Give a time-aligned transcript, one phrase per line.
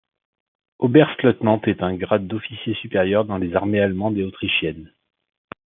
[0.79, 4.91] Oberstleutnant est un grade d’officier supérieur dans les armées allemande et autrichienne.